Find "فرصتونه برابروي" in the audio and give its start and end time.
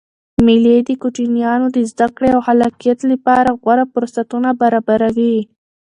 3.93-5.37